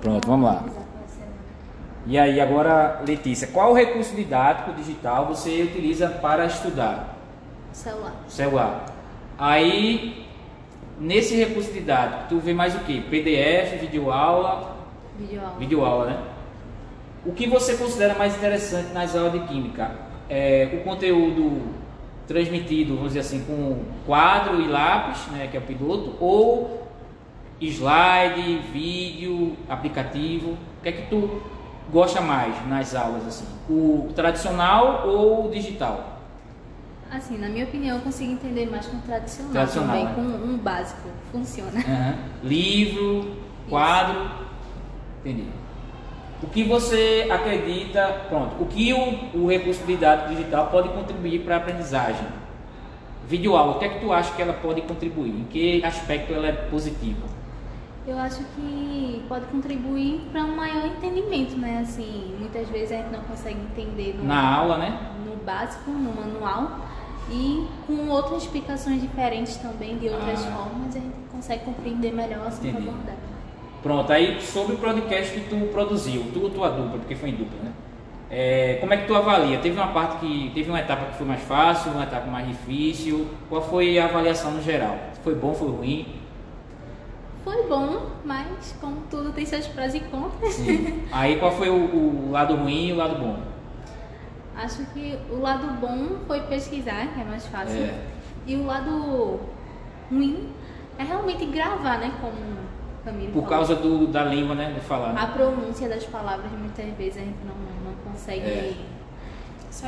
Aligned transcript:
Pronto, 0.00 0.28
vamos 0.28 0.46
lá. 0.46 0.64
E 2.06 2.16
aí, 2.16 2.40
agora, 2.40 3.02
Letícia, 3.06 3.48
qual 3.48 3.72
recurso 3.72 4.14
didático 4.14 4.72
digital 4.74 5.26
você 5.26 5.62
utiliza 5.62 6.08
para 6.08 6.46
estudar? 6.46 7.16
Celular. 7.72 8.12
Celular. 8.28 8.86
Aí, 9.38 10.26
nesse 11.00 11.36
recurso 11.36 11.72
didático, 11.72 12.28
tu 12.28 12.38
vê 12.38 12.54
mais 12.54 12.76
o 12.76 12.80
que? 12.80 13.00
PDF, 13.00 13.80
videoaula, 13.80 14.76
Videoaula. 15.18 15.58
videoaula, 15.58 16.06
né? 16.06 16.18
O 17.26 17.32
que 17.32 17.48
você 17.48 17.76
considera 17.76 18.14
mais 18.14 18.36
interessante 18.36 18.92
nas 18.92 19.16
aulas 19.16 19.32
de 19.32 19.40
química? 19.46 19.90
É 20.28 20.78
o 20.80 20.84
conteúdo 20.84 21.60
transmitido, 22.26 22.94
vamos 22.94 23.14
dizer 23.14 23.20
assim, 23.20 23.44
com 23.44 23.82
quadro 24.06 24.60
e 24.60 24.68
lápis, 24.68 25.26
né, 25.28 25.48
que 25.50 25.56
é 25.56 25.60
o 25.60 25.62
piloto, 25.62 26.16
ou 26.20 26.82
slide, 27.68 28.58
vídeo, 28.72 29.56
aplicativo? 29.68 30.50
O 30.50 30.82
que 30.82 30.88
é 30.88 30.92
que 30.92 31.08
tu 31.08 31.42
gosta 31.90 32.20
mais 32.20 32.54
nas 32.66 32.94
aulas, 32.94 33.26
assim? 33.26 33.46
O 33.68 34.10
tradicional 34.14 35.06
ou 35.08 35.46
o 35.46 35.50
digital? 35.50 36.20
Assim, 37.10 37.36
na 37.36 37.48
minha 37.48 37.64
opinião, 37.66 37.98
eu 37.98 38.02
consigo 38.02 38.32
entender 38.32 38.70
mais 38.70 38.86
com 38.86 38.96
o 38.96 39.00
tradicional, 39.00 39.52
Tradicional, 39.52 39.88
também, 39.88 40.04
né? 40.06 40.12
com 40.14 40.22
um 40.22 40.56
básico. 40.56 41.08
Funciona. 41.30 41.78
Aham. 41.78 42.14
Livro, 42.42 43.36
quadro. 43.68 44.30
Entendi. 45.20 45.44
O 46.42 46.46
que 46.48 46.64
você 46.64 47.28
acredita, 47.30 48.24
pronto, 48.28 48.60
o 48.60 48.66
que 48.66 48.92
o, 48.92 49.42
o 49.42 49.48
recurso 49.48 49.84
didático 49.84 50.30
digital 50.30 50.68
pode 50.68 50.88
contribuir 50.88 51.40
para 51.40 51.56
a 51.56 51.58
aprendizagem? 51.58 52.26
Videoaula, 53.28 53.76
o 53.76 53.78
que 53.78 53.84
é 53.84 53.88
que 53.90 54.00
tu 54.00 54.12
acha 54.12 54.34
que 54.34 54.42
ela 54.42 54.54
pode 54.54 54.80
contribuir? 54.80 55.30
Em 55.30 55.44
que 55.44 55.84
aspecto 55.84 56.32
ela 56.32 56.48
é 56.48 56.52
positiva? 56.52 57.41
Eu 58.06 58.18
acho 58.18 58.42
que 58.56 59.22
pode 59.28 59.46
contribuir 59.46 60.20
para 60.32 60.42
um 60.42 60.56
maior 60.56 60.86
entendimento, 60.86 61.56
né? 61.56 61.80
Assim, 61.82 62.34
muitas 62.38 62.68
vezes 62.68 62.92
a 62.92 62.96
gente 62.96 63.12
não 63.12 63.20
consegue 63.20 63.60
entender 63.60 64.16
no, 64.18 64.24
Na 64.24 64.56
aula, 64.56 64.76
né? 64.78 64.98
no 65.24 65.36
básico, 65.44 65.90
no 65.90 66.12
manual, 66.12 66.80
e 67.30 67.64
com 67.86 68.08
outras 68.08 68.42
explicações 68.42 69.00
diferentes 69.00 69.56
também, 69.56 69.96
de 69.98 70.08
outras 70.08 70.44
Ah. 70.46 70.50
formas, 70.50 70.96
a 70.96 70.98
gente 70.98 71.14
consegue 71.30 71.64
compreender 71.64 72.12
melhor 72.12 72.44
assim 72.46 72.68
Entendi. 72.70 72.88
abordagem. 72.88 73.20
Pronto, 73.82 74.12
aí 74.12 74.40
sobre 74.40 74.74
o 74.74 74.78
podcast 74.78 75.32
que 75.40 75.48
tu 75.48 75.56
produziu, 75.72 76.24
tu 76.32 76.42
ou 76.42 76.50
tua 76.50 76.70
dupla, 76.70 76.98
porque 76.98 77.14
foi 77.14 77.30
em 77.30 77.34
dupla, 77.34 77.58
né? 77.62 77.72
É, 78.30 78.78
como 78.80 78.94
é 78.94 78.96
que 78.96 79.06
tu 79.06 79.14
avalia? 79.14 79.58
Teve 79.58 79.76
uma 79.78 79.88
parte 79.88 80.16
que. 80.18 80.50
Teve 80.54 80.70
uma 80.70 80.80
etapa 80.80 81.04
que 81.06 81.16
foi 81.18 81.26
mais 81.26 81.42
fácil, 81.42 81.92
uma 81.92 82.04
etapa 82.04 82.26
mais 82.30 82.48
difícil. 82.48 83.26
Qual 83.48 83.60
foi 83.60 83.98
a 83.98 84.06
avaliação 84.06 84.52
no 84.52 84.62
geral? 84.62 84.96
Foi 85.22 85.34
bom, 85.34 85.52
foi 85.52 85.68
ruim? 85.68 86.06
Foi 87.44 87.66
bom, 87.66 88.06
mas 88.24 88.74
como 88.80 88.96
tudo 89.10 89.32
tem 89.32 89.44
seus 89.44 89.66
prós 89.66 89.94
e 89.94 90.00
contras, 90.00 90.54
Sim. 90.54 91.02
Aí 91.10 91.38
qual 91.38 91.50
foi 91.52 91.68
o, 91.68 91.74
o 91.74 92.30
lado 92.30 92.54
ruim 92.54 92.88
e 92.88 92.92
o 92.92 92.96
lado 92.96 93.16
bom? 93.18 93.36
acho 94.54 94.84
que 94.92 95.18
o 95.30 95.40
lado 95.40 95.66
bom 95.80 96.18
foi 96.26 96.40
pesquisar, 96.42 97.08
que 97.14 97.20
é 97.20 97.24
mais 97.24 97.44
fácil. 97.46 97.82
É. 97.82 97.94
E 98.46 98.54
o 98.54 98.64
lado 98.66 99.40
ruim 100.10 100.48
é 100.98 101.02
realmente 101.02 101.44
gravar, 101.46 101.98
né? 101.98 102.12
Como 102.20 102.34
o 102.34 103.04
Camilo 103.04 103.32
Por 103.32 103.42
falou. 103.42 103.48
causa 103.48 103.74
do, 103.74 104.06
da 104.06 104.22
língua, 104.24 104.54
né? 104.54 104.72
De 104.72 104.80
falar. 104.80 105.16
A 105.20 105.26
pronúncia 105.28 105.88
das 105.88 106.04
palavras, 106.04 106.50
muitas 106.52 106.84
vezes 106.96 107.16
a 107.16 107.24
gente 107.24 107.38
não, 107.44 107.54
não 107.90 107.94
consegue 108.12 108.46
É. 108.46 108.74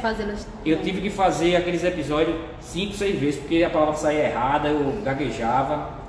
fazê-las. 0.00 0.48
Eu 0.64 0.82
tive 0.82 1.02
que 1.02 1.10
fazer 1.10 1.54
aqueles 1.56 1.84
episódios 1.84 2.36
cinco, 2.60 2.94
seis 2.94 3.20
vezes, 3.20 3.38
porque 3.40 3.62
a 3.62 3.70
palavra 3.70 3.94
saía 3.94 4.24
errada, 4.30 4.68
eu 4.68 5.02
gaguejava. 5.04 6.03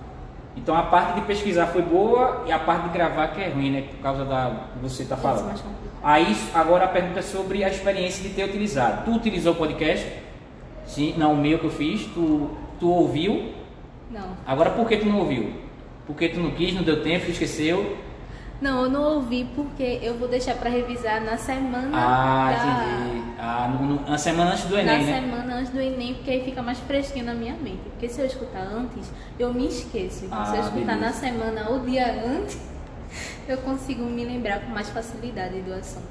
Então 0.55 0.75
a 0.75 0.83
parte 0.83 1.19
de 1.19 1.21
pesquisar 1.25 1.67
foi 1.67 1.81
boa 1.81 2.43
e 2.47 2.51
a 2.51 2.59
parte 2.59 2.87
de 2.87 2.89
gravar 2.89 3.27
que 3.29 3.41
é 3.41 3.49
ruim, 3.49 3.71
né? 3.71 3.81
Por 3.81 4.01
causa 4.01 4.23
da 4.23 4.51
que 4.73 4.79
você 4.79 5.03
está 5.03 5.17
falando. 5.17 5.47
complicado. 5.47 5.75
Aí 6.01 6.35
agora 6.53 6.85
a 6.85 6.87
pergunta 6.87 7.19
é 7.19 7.23
sobre 7.23 7.63
a 7.63 7.69
experiência 7.69 8.23
de 8.27 8.33
ter 8.33 8.45
utilizado. 8.45 9.05
Tu 9.05 9.11
utilizou 9.11 9.53
o 9.53 9.55
podcast? 9.55 10.07
Sim, 10.85 11.15
não 11.17 11.33
o 11.33 11.37
meu 11.37 11.59
que 11.59 11.65
eu 11.65 11.71
fiz. 11.71 12.05
Tu, 12.05 12.49
tu 12.79 12.89
ouviu? 12.89 13.51
Não. 14.09 14.29
Agora 14.45 14.69
por 14.69 14.87
que 14.87 14.97
tu 14.97 15.05
não 15.05 15.19
ouviu? 15.19 15.51
Porque 16.07 16.29
tu 16.29 16.39
não 16.39 16.51
quis, 16.51 16.73
não 16.73 16.83
deu 16.83 17.03
tempo, 17.03 17.29
esqueceu? 17.29 17.97
Não, 18.61 18.83
eu 18.83 18.89
não 18.89 19.15
ouvi 19.15 19.47
porque 19.55 19.99
eu 20.01 20.17
vou 20.17 20.27
deixar 20.27 20.55
para 20.55 20.69
revisar 20.69 21.21
na 21.21 21.37
semana. 21.37 21.89
Ah, 21.93 22.51
da... 22.51 23.07
entendi. 23.07 23.23
Ah, 24.05 24.11
na 24.11 24.17
semana 24.17 24.51
antes 24.51 24.65
do 24.65 24.75
Na 24.75 24.81
Enem, 24.81 25.05
né? 25.05 25.21
semana 25.21 25.55
antes 25.55 25.71
do 25.71 25.79
Enem, 25.81 26.13
porque 26.15 26.31
aí 26.31 26.43
fica 26.43 26.61
mais 26.61 26.79
fresquinho 26.79 27.25
na 27.25 27.33
minha 27.33 27.53
mente. 27.53 27.79
Porque 27.91 28.07
se 28.09 28.19
eu 28.21 28.25
escutar 28.25 28.61
antes, 28.61 29.11
eu 29.39 29.53
me 29.53 29.67
esqueço. 29.67 30.25
Então, 30.25 30.45
se 30.45 30.51
eu 30.53 30.57
Ah, 30.57 30.63
escutar 30.65 30.79
beleza. 30.97 30.99
na 31.05 31.11
semana 31.13 31.69
ou 31.69 31.79
dia 31.79 32.05
antes, 32.25 32.57
eu 33.47 33.57
consigo 33.59 34.03
me 34.03 34.23
lembrar 34.25 34.59
com 34.61 34.71
mais 34.71 34.89
facilidade 34.89 35.61
do 35.61 35.73
assunto. 35.73 36.07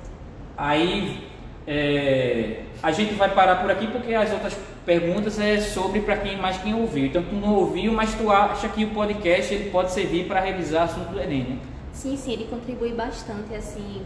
Aí 0.57 1.27
é, 1.67 2.63
a 2.83 2.93
gente 2.93 3.15
vai 3.15 3.35
parar 3.35 3.57
por 3.57 3.71
aqui 3.71 3.87
porque 3.89 4.15
as 4.15 4.31
outras 4.33 4.57
perguntas 4.85 5.39
é 5.41 5.59
sobre 5.61 6.01
para 6.01 6.17
quem 6.19 6.37
mais 6.37 6.59
quem 6.59 6.75
ouviu. 6.75 7.07
Então 7.07 7.23
tu 7.23 7.35
não 7.35 7.55
ouviu, 7.55 7.93
mas 7.93 8.15
tu 8.15 8.31
acha 8.31 8.69
que 8.69 8.85
o 8.85 8.91
podcast 8.91 9.53
ele 9.55 9.71
pode 9.71 9.91
servir 9.93 10.27
para 10.27 10.41
revisar 10.41 10.85
assunto 10.85 11.09
do 11.11 11.21
Enem, 11.21 11.43
né? 11.45 11.59
Sim, 11.93 12.17
sim, 12.17 12.33
ele 12.33 12.45
contribui 12.51 12.93
bastante 12.93 13.55
assim 13.55 14.03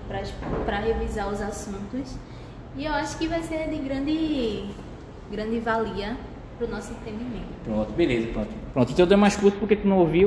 para 0.67 0.79
revisar 0.79 1.29
os 1.33 1.41
assuntos. 1.41 2.17
E 2.77 2.85
eu 2.85 2.93
acho 2.93 3.19
que 3.19 3.27
vai 3.27 3.43
ser 3.43 3.69
de 3.69 3.77
grande, 3.79 4.65
grande 5.31 5.59
valia 5.61 6.17
para 6.57 6.67
o 6.67 6.71
nosso 6.71 6.93
entendimento. 6.93 7.47
Pronto, 7.65 7.93
beleza, 7.93 8.29
pronto. 8.33 8.51
Pronto, 8.73 8.93
então 8.93 9.05
eu 9.05 9.09
dei 9.09 9.17
mais 9.17 9.37
curto 9.37 9.59
porque 9.59 9.77
tu 9.77 9.89
não 9.89 9.99
ouviu. 9.99 10.27